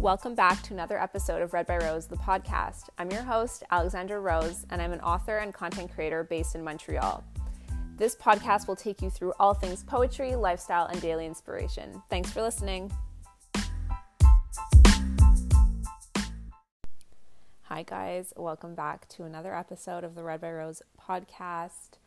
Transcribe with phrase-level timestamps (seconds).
[0.00, 2.84] Welcome back to another episode of Read by Rose, the podcast.
[2.98, 7.24] I'm your host, Alexandra Rose, and I'm an author and content creator based in Montreal.
[7.96, 12.00] This podcast will take you through all things poetry, lifestyle, and daily inspiration.
[12.08, 12.92] Thanks for listening.
[17.62, 18.32] Hi, guys.
[18.36, 21.98] Welcome back to another episode of the Read by Rose podcast.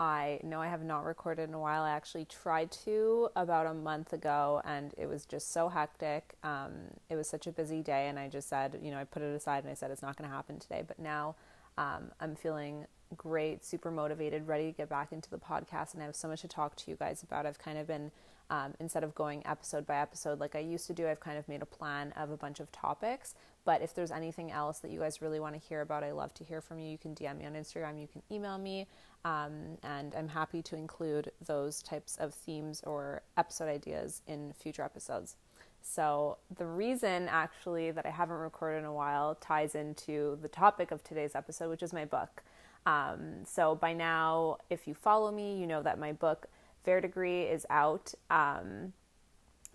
[0.00, 1.82] I know I have not recorded in a while.
[1.82, 6.34] I actually tried to about a month ago, and it was just so hectic.
[6.44, 6.72] Um,
[7.10, 9.34] it was such a busy day, and I just said, you know, I put it
[9.34, 10.84] aside and I said it's not going to happen today.
[10.86, 11.34] But now
[11.76, 16.06] um, I'm feeling great, super motivated, ready to get back into the podcast, and I
[16.06, 17.44] have so much to talk to you guys about.
[17.44, 18.12] I've kind of been,
[18.50, 21.48] um, instead of going episode by episode like I used to do, I've kind of
[21.48, 23.34] made a plan of a bunch of topics.
[23.68, 26.32] But if there's anything else that you guys really want to hear about, I love
[26.36, 26.88] to hear from you.
[26.88, 28.86] You can DM me on Instagram, you can email me.
[29.26, 34.80] Um, and I'm happy to include those types of themes or episode ideas in future
[34.80, 35.36] episodes.
[35.82, 40.90] So, the reason actually that I haven't recorded in a while ties into the topic
[40.90, 42.42] of today's episode, which is my book.
[42.86, 46.46] Um, so, by now, if you follow me, you know that my book,
[46.86, 48.14] Verdigris, is out.
[48.30, 48.94] Um,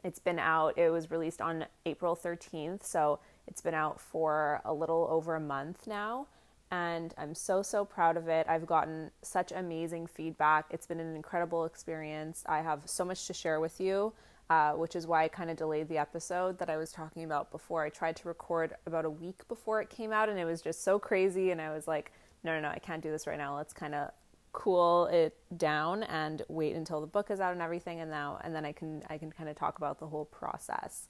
[0.04, 2.84] it's been out, it was released on April 13th.
[2.84, 6.28] So, it's been out for a little over a month now
[6.74, 8.48] and I'm so, so proud of it.
[8.50, 10.66] I've gotten such amazing feedback.
[10.72, 12.44] It's been an incredible experience.
[12.48, 14.12] I have so much to share with you,
[14.50, 17.52] uh, which is why I kind of delayed the episode that I was talking about
[17.52, 17.84] before.
[17.84, 20.84] I tried to record about a week before it came out, and it was just
[20.84, 21.52] so crazy.
[21.52, 22.12] And I was like,
[22.44, 23.56] no, no, no, I can't do this right now.
[23.56, 24.10] Let's kind of
[24.52, 28.54] cool it down and wait until the book is out and everything and now and
[28.54, 31.08] then I can I can kind of talk about the whole process.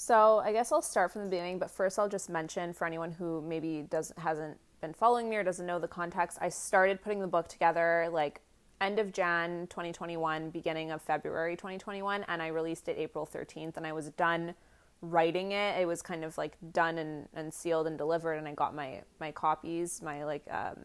[0.00, 3.12] So I guess I'll start from the beginning, but first I'll just mention for anyone
[3.12, 6.38] who maybe doesn't hasn't been following me or doesn't know the context.
[6.40, 8.40] I started putting the book together like
[8.80, 13.86] end of Jan 2021, beginning of February 2021, and I released it April 13th, and
[13.86, 14.54] I was done
[15.02, 15.78] writing it.
[15.78, 19.02] It was kind of like done and, and sealed and delivered, and I got my
[19.20, 20.78] my copies, my like um,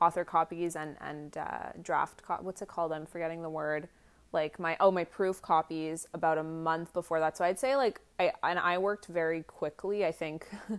[0.00, 2.24] author copies and and uh, draft.
[2.24, 2.90] Co- what's it called?
[2.90, 3.88] I'm forgetting the word
[4.34, 7.36] like my oh my proof copies about a month before that.
[7.36, 10.04] So I'd say like I and I worked very quickly.
[10.04, 10.46] I think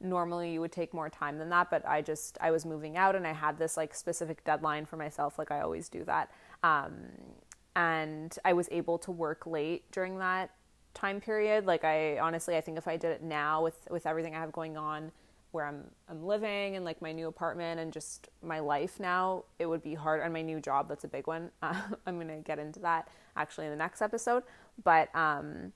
[0.00, 3.14] normally you would take more time than that, but I just I was moving out
[3.14, 6.30] and I had this like specific deadline for myself like I always do that.
[6.62, 6.94] Um,
[7.76, 10.50] and I was able to work late during that
[10.94, 11.66] time period.
[11.66, 14.52] Like I honestly I think if I did it now with with everything I have
[14.52, 15.12] going on
[15.52, 19.66] where I'm I'm living and like my new apartment and just my life now, it
[19.66, 20.20] would be hard.
[20.20, 21.50] And my new job, that's a big one.
[21.62, 24.42] Uh, I'm gonna get into that actually in the next episode,
[24.84, 25.72] but um,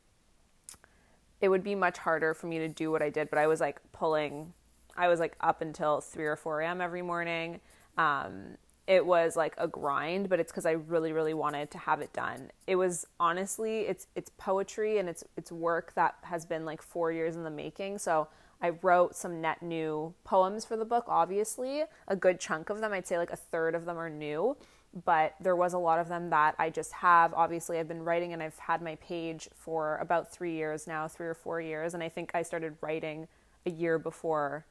[1.41, 3.31] it would be much harder for me to do what I did.
[3.31, 4.53] But I was like pulling,
[4.97, 6.81] I was like up until three or four a.m.
[6.81, 7.61] every morning.
[7.99, 8.56] Um,
[8.87, 12.12] it was like a grind, but it's because I really, really wanted to have it
[12.12, 12.50] done.
[12.66, 17.12] It was honestly, it's it's poetry and it's it's work that has been like four
[17.12, 17.99] years in the making.
[17.99, 18.28] So
[18.62, 21.83] I wrote some net new poems for the book, obviously.
[22.06, 24.56] A good chunk of them, I'd say like a third of them are new,
[25.05, 27.34] but there was a lot of them that I just have.
[27.34, 31.27] Obviously, I've been writing and I've had my page for about three years now, three
[31.27, 31.93] or four years.
[31.93, 33.27] And I think I started writing
[33.67, 34.65] a year before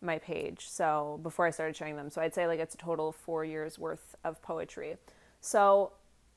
[0.00, 0.68] my page.
[0.68, 2.10] So before I started showing them.
[2.10, 4.96] So I'd say like it's a total of four years worth of poetry.
[5.40, 5.92] So,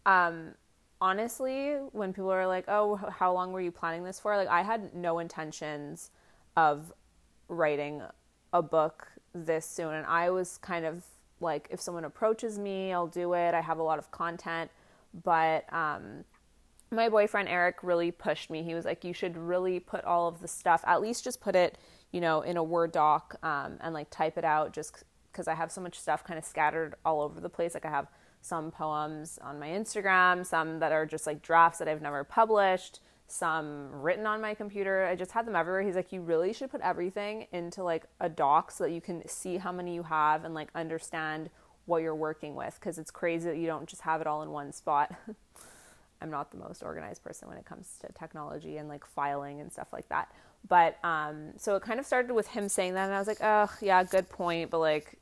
[0.07, 0.55] um,
[0.99, 4.35] honestly, when people are like, oh, how long were you planning this for?
[4.37, 6.09] Like, I had no intentions
[6.55, 6.93] of
[7.47, 8.01] writing
[8.53, 9.93] a book this soon.
[9.93, 11.03] And I was kind of
[11.39, 13.53] like, if someone approaches me, I'll do it.
[13.53, 14.71] I have a lot of content.
[15.23, 16.23] But um,
[16.91, 18.63] my boyfriend Eric really pushed me.
[18.63, 21.55] He was like, you should really put all of the stuff, at least just put
[21.55, 21.77] it,
[22.11, 25.55] you know, in a Word doc um, and like type it out just because I
[25.55, 27.73] have so much stuff kind of scattered all over the place.
[27.73, 28.07] Like I have
[28.41, 32.99] some poems on my Instagram, some that are just like drafts that I've never published,
[33.27, 35.05] some written on my computer.
[35.05, 35.81] I just had them everywhere.
[35.81, 39.27] He's like, you really should put everything into like a doc so that you can
[39.27, 41.49] see how many you have and like understand
[41.85, 44.51] what you're working with because it's crazy that you don't just have it all in
[44.51, 45.13] one spot.
[46.21, 49.71] I'm not the most organized person when it comes to technology and like filing and
[49.71, 50.31] stuff like that.
[50.67, 53.41] But um, so it kind of started with him saying that, and I was like,
[53.41, 54.71] oh, yeah, good point.
[54.71, 55.19] But like,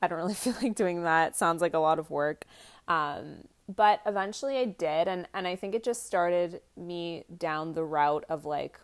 [0.00, 1.32] I don't really feel like doing that.
[1.32, 2.44] It sounds like a lot of work.
[2.86, 7.84] Um, but eventually I did and and I think it just started me down the
[7.84, 8.80] route of like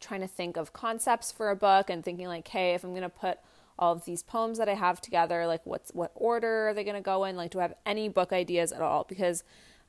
[0.00, 3.02] trying to think of concepts for a book and thinking like hey if I'm going
[3.02, 3.38] to put
[3.78, 6.96] all of these poems that I have together like what's what order are they going
[6.96, 7.36] to go in?
[7.36, 9.04] Like do I have any book ideas at all?
[9.08, 9.42] Because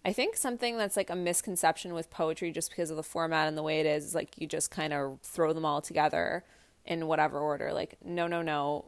[0.05, 3.57] I think something that's like a misconception with poetry just because of the format and
[3.57, 6.43] the way it is is like you just kind of throw them all together
[6.85, 7.71] in whatever order.
[7.71, 8.85] Like no no no.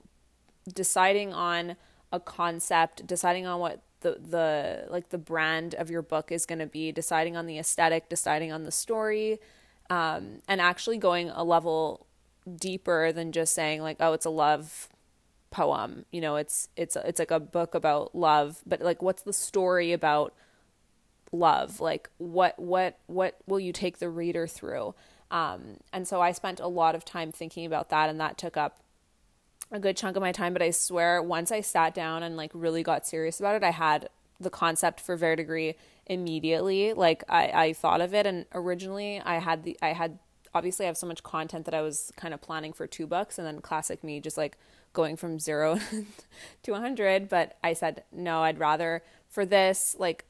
[0.73, 1.75] Deciding on
[2.11, 6.59] a concept deciding on what the the like the brand of your book is going
[6.59, 9.39] to be deciding on the aesthetic deciding on the story
[9.89, 12.05] um, and actually going a level
[12.57, 14.87] deeper than just saying like oh it's a love
[15.49, 16.05] poem.
[16.11, 19.91] You know it's it's it's like a book about love but like what's the story
[19.91, 20.33] about
[21.31, 21.79] love?
[21.79, 24.93] Like what what what will you take the reader through?
[25.31, 28.55] Um, and so i spent a lot of time thinking about that and that took
[28.55, 28.79] up
[29.75, 32.51] a good chunk of my time but i swear once i sat down and like
[32.53, 35.75] really got serious about it i had the concept for verdigris
[36.07, 40.19] immediately like i i thought of it and originally i had the i had
[40.53, 43.37] obviously i have so much content that i was kind of planning for two books
[43.37, 44.57] and then classic me just like
[44.93, 45.77] going from zero
[46.63, 50.25] to a 100 but i said no i'd rather for this like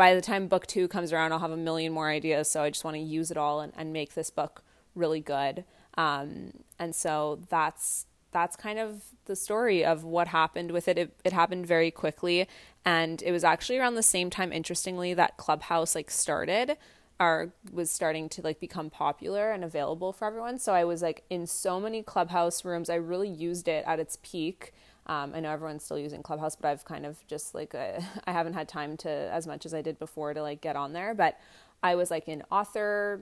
[0.00, 2.50] by the time book two comes around, I'll have a million more ideas.
[2.50, 4.62] So I just want to use it all and, and make this book
[4.94, 5.62] really good.
[5.98, 10.98] Um, and so that's that's kind of the story of what happened with it.
[10.98, 11.16] it.
[11.24, 12.48] It happened very quickly,
[12.84, 16.76] and it was actually around the same time, interestingly, that Clubhouse like started
[17.20, 20.58] or was starting to like become popular and available for everyone.
[20.58, 22.88] So I was like in so many Clubhouse rooms.
[22.88, 24.72] I really used it at its peak.
[25.06, 28.32] Um, I know everyone's still using Clubhouse, but I've kind of just like uh, I
[28.32, 31.14] haven't had time to as much as I did before to like get on there.
[31.14, 31.38] But
[31.82, 33.20] I was like in author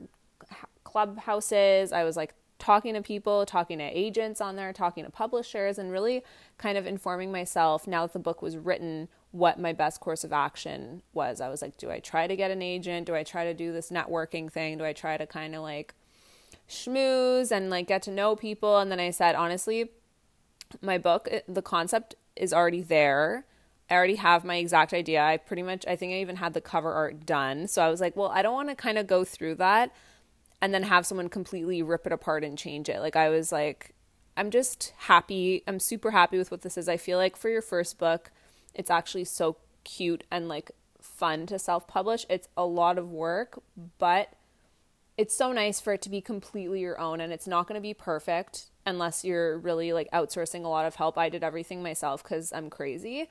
[0.85, 1.93] clubhouses.
[1.93, 5.93] I was like talking to people, talking to agents on there, talking to publishers, and
[5.93, 6.23] really
[6.57, 10.33] kind of informing myself now that the book was written what my best course of
[10.33, 11.41] action was.
[11.41, 13.07] I was like, do I try to get an agent?
[13.07, 14.79] Do I try to do this networking thing?
[14.79, 15.95] Do I try to kind of like
[16.69, 18.79] schmooze and like get to know people?
[18.79, 19.91] And then I said, honestly,
[20.81, 23.45] my book, the concept is already there.
[23.91, 25.23] I already have my exact idea.
[25.23, 27.69] I pretty much, I think I even had the cover art done.
[27.69, 29.93] So I was like, well, I don't want to kind of go through that
[30.61, 33.01] and then have someone completely rip it apart and change it.
[33.01, 33.95] Like, I was like,
[34.37, 35.65] I'm just happy.
[35.67, 36.89] I'm super happy with what this is.
[36.89, 38.31] I feel like for your first book,
[38.75, 40.71] it's actually so cute and like
[41.01, 42.25] fun to self publish.
[42.29, 43.61] It's a lot of work,
[43.99, 44.33] but
[45.17, 47.83] it's so nice for it to be completely your own and it's not going to
[47.83, 51.19] be perfect unless you're really like outsourcing a lot of help.
[51.19, 53.23] I did everything myself because I'm crazy.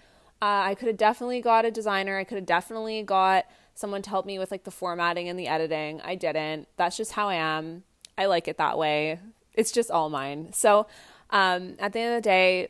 [0.41, 2.18] Uh, I could have definitely got a designer.
[2.18, 3.45] I could have definitely got
[3.77, 6.01] someone to help me with like the formatting and the editing.
[6.01, 6.68] I didn't.
[6.77, 7.83] That's just how I am.
[8.18, 9.19] I like it that way.
[9.53, 10.51] It's just all mine.
[10.53, 10.88] So
[11.29, 12.69] um, at the end of the day,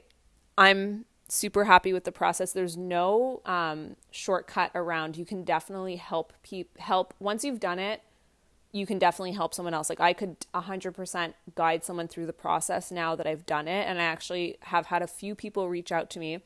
[0.58, 2.54] I'm super happy with the process.
[2.54, 5.18] There's no um, shortcut around.
[5.18, 8.02] You can definitely help people help once you've done it
[8.72, 9.90] you can definitely help someone else.
[9.90, 13.88] Like I could 100% guide someone through the process now that I've done it.
[13.88, 16.40] And I actually have had a few people reach out to me.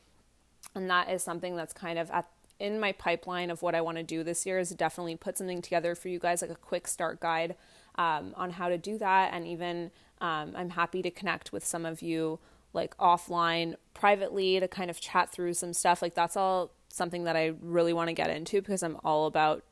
[0.75, 2.27] And that is something that's kind of at
[2.61, 5.61] in my pipeline of what I want to do this year is definitely put something
[5.61, 7.55] together for you guys, like a quick start guide
[7.95, 9.33] um, on how to do that.
[9.33, 9.89] And even
[10.21, 12.39] um, I'm happy to connect with some of you
[12.73, 16.01] like offline privately to kind of chat through some stuff.
[16.03, 19.63] Like that's all something that I really want to get into because I'm all about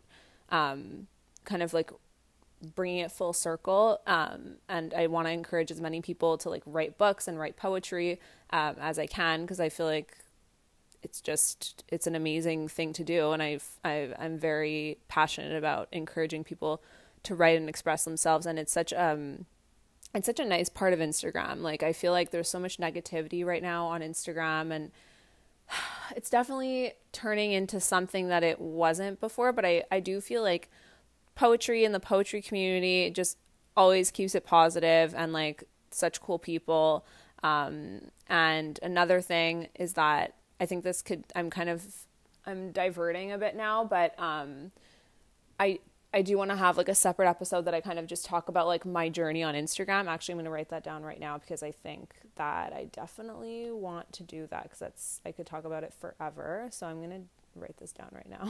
[0.49, 1.07] um,
[1.45, 1.91] kind of like
[2.75, 4.01] bringing it full circle.
[4.07, 7.55] Um, and I want to encourage as many people to like write books and write
[7.55, 8.19] poetry
[8.49, 10.17] um, as I can because I feel like
[11.01, 15.87] it's just it's an amazing thing to do, and I've, i I'm very passionate about
[15.91, 16.81] encouraging people
[17.23, 19.45] to write and express themselves, and it's such um
[20.13, 21.61] it's such a nice part of Instagram.
[21.61, 24.91] Like I feel like there's so much negativity right now on Instagram and
[26.15, 30.69] it's definitely turning into something that it wasn't before, but I I do feel like
[31.35, 33.37] poetry and the poetry community just
[33.77, 37.05] always keeps it positive and like such cool people.
[37.43, 41.85] Um, and another thing is that I think this could, I'm kind of,
[42.45, 44.71] I'm diverting a bit now, but um,
[45.59, 45.79] I,
[46.13, 48.49] I do want to have like a separate episode that I kind of just talk
[48.49, 50.07] about like my journey on Instagram.
[50.07, 53.69] Actually, I'm going to write that down right now because I think that I definitely
[53.71, 56.67] want to do that because that's I could talk about it forever.
[56.71, 58.49] So I'm going to write this down right now.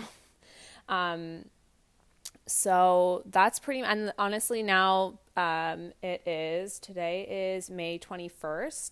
[0.94, 1.46] um,
[2.46, 8.92] so that's pretty and honestly now um, it is today is may 21st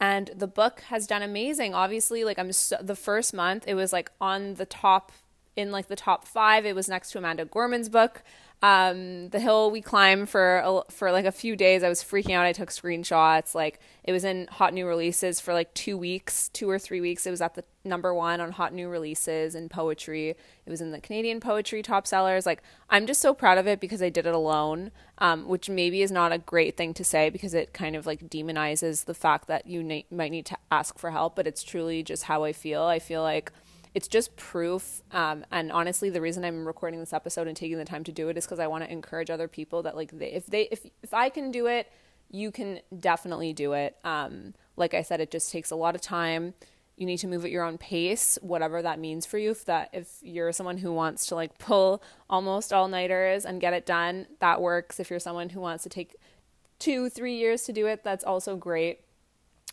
[0.00, 1.74] and the book has done amazing.
[1.74, 5.12] Obviously like i'm so, the first month it was like on the top
[5.56, 8.22] in like the top five it was next to amanda gorman's book
[8.62, 11.82] um, the hill we climb for a, for like a few days.
[11.82, 12.44] I was freaking out.
[12.44, 13.54] I took screenshots.
[13.54, 17.26] Like it was in hot new releases for like two weeks, two or three weeks.
[17.26, 20.30] It was at the number one on hot new releases in poetry.
[20.30, 22.44] It was in the Canadian poetry top sellers.
[22.44, 26.02] Like I'm just so proud of it because I did it alone, um, which maybe
[26.02, 29.48] is not a great thing to say because it kind of like demonizes the fact
[29.48, 31.34] that you might need to ask for help.
[31.34, 32.82] But it's truly just how I feel.
[32.82, 33.52] I feel like
[33.94, 35.02] it's just proof.
[35.12, 38.28] Um, and honestly, the reason I'm recording this episode and taking the time to do
[38.28, 40.86] it is because I want to encourage other people that like they, if they if
[41.02, 41.90] if I can do it,
[42.30, 43.96] you can definitely do it.
[44.04, 46.54] Um, like I said, it just takes a lot of time.
[46.96, 49.52] you need to move at your own pace, whatever that means for you.
[49.52, 53.72] If that if you're someone who wants to like pull almost all nighters and get
[53.72, 55.00] it done, that works.
[55.00, 56.14] If you're someone who wants to take
[56.78, 59.00] two, three years to do it, that's also great.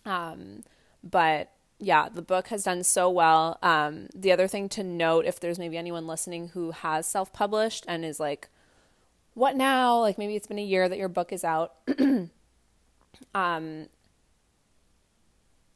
[0.06, 0.64] Um,
[1.04, 3.60] but yeah, the book has done so well.
[3.62, 7.86] Um, the other thing to note, if there's maybe anyone listening who has self published
[7.88, 8.50] and is like,
[9.36, 10.00] what now?
[10.00, 11.76] Like maybe it's been a year that your book is out.
[13.36, 13.88] um,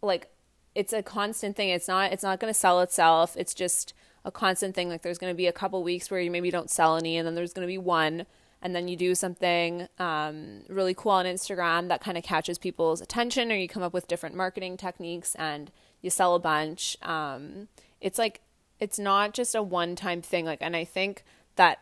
[0.01, 0.29] like
[0.74, 1.70] it's a constant thing.
[1.70, 3.36] It's not it's not going to sell itself.
[3.38, 3.93] It's just
[4.25, 4.89] a constant thing.
[4.89, 7.27] Like there's going to be a couple weeks where you maybe don't sell any, and
[7.27, 8.25] then there's going to be one,
[8.62, 13.01] and then you do something um, really cool on Instagram that kind of catches people's
[13.01, 16.98] attention, or you come up with different marketing techniques and you sell a bunch.
[17.01, 17.68] Um,
[18.00, 18.41] it's like
[18.80, 20.46] it's not just a one time thing.
[20.46, 21.24] Like, and I think
[21.56, 21.80] that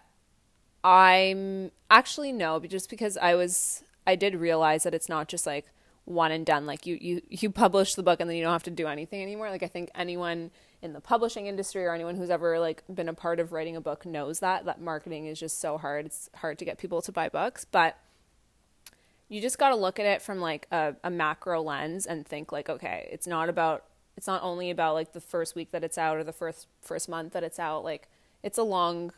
[0.83, 5.65] I'm actually no, just because I was I did realize that it's not just like
[6.05, 6.65] one and done.
[6.65, 9.21] Like you you you publish the book and then you don't have to do anything
[9.21, 9.50] anymore.
[9.50, 13.13] Like I think anyone in the publishing industry or anyone who's ever like been a
[13.13, 16.05] part of writing a book knows that that marketing is just so hard.
[16.05, 17.98] It's hard to get people to buy books, but
[19.27, 22.51] you just got to look at it from like a, a macro lens and think
[22.51, 25.98] like okay, it's not about it's not only about like the first week that it's
[25.98, 27.83] out or the first first month that it's out.
[27.83, 28.07] Like
[28.41, 29.12] it's a long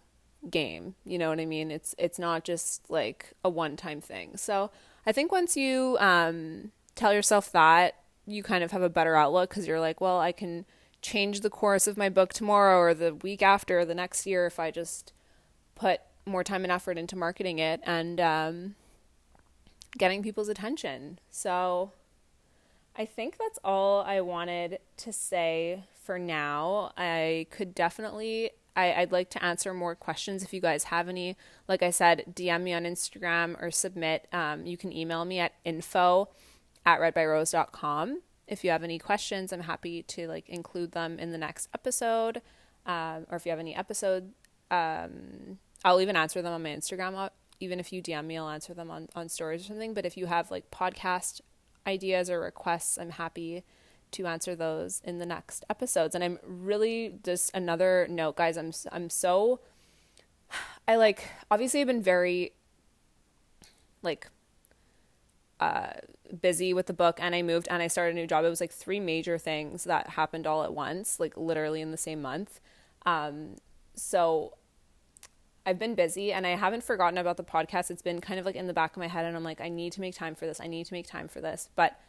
[0.50, 1.72] game, you know what I mean?
[1.72, 4.38] It's it's not just like a one-time thing.
[4.38, 4.72] So,
[5.06, 9.50] I think once you um tell yourself that, you kind of have a better outlook
[9.50, 10.66] because you're like, well, I can
[11.02, 14.46] change the course of my book tomorrow or the week after or the next year
[14.46, 15.14] if I just
[15.76, 18.76] put more time and effort into marketing it and um,
[19.98, 21.20] getting people's attention.
[21.30, 21.92] So
[22.96, 26.92] I think that's all I wanted to say for now.
[26.98, 31.36] I could definitely I, would like to answer more questions if you guys have any.
[31.68, 34.28] Like I said, DM me on Instagram or submit.
[34.32, 36.30] Um, you can email me at info
[36.86, 38.22] at readbyrose.com.
[38.52, 42.42] If you have any questions, I'm happy to like include them in the next episode.
[42.86, 44.34] Um, or if you have any episode,
[44.70, 47.30] um, I'll even answer them on my Instagram.
[47.62, 49.94] Even if you DM me, I'll answer them on, on stories or something.
[49.94, 51.40] But if you have like podcast
[51.88, 53.64] ideas or requests, I'm happy
[54.12, 56.14] to answer those in the next episodes.
[56.14, 58.58] And I'm really just another note, guys.
[58.58, 59.62] I'm I'm so
[60.90, 62.52] I like obviously I've been very
[64.02, 64.28] like
[65.62, 65.94] uh,
[66.42, 68.44] busy with the book and I moved and I started a new job.
[68.44, 71.98] It was like three major things that happened all at once, like literally in the
[71.98, 72.60] same month.
[73.06, 73.56] Um,
[73.96, 74.56] so
[75.66, 77.92] I've been busy and I haven't forgotten about the podcast.
[77.92, 79.70] It's been kind of like in the back of my head and I'm like, I
[79.70, 80.60] need to make time for this.
[80.60, 81.70] I need to make time for this.
[81.76, 82.00] But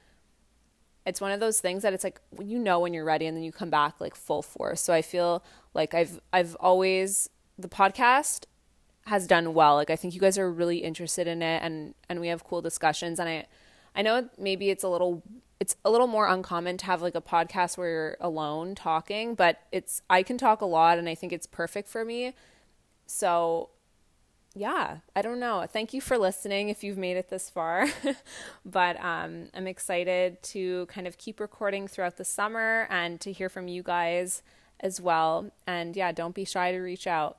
[1.05, 3.43] it's one of those things that it's like you know when you're ready and then
[3.43, 4.81] you come back like full force.
[4.81, 5.43] So I feel
[5.75, 7.29] like I've I've always
[7.59, 8.45] the podcast
[9.07, 9.75] has done well.
[9.75, 12.63] Like I think you guys are really interested in it and and we have cool
[12.63, 13.47] discussions and I
[13.95, 15.23] I know maybe it's a little
[15.61, 19.61] it's a little more uncommon to have like a podcast where you're alone talking, but
[19.71, 22.35] it's I can talk a lot and I think it's perfect for me.
[23.07, 23.71] So
[24.55, 25.65] yeah, I don't know.
[25.71, 27.89] Thank you for listening if you've made it this far.
[28.65, 33.49] but um, I'm excited to kind of keep recording throughout the summer and to hear
[33.49, 34.43] from you guys
[34.81, 35.51] as well.
[35.67, 37.39] And yeah, don't be shy to reach out.